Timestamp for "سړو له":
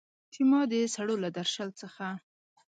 0.95-1.29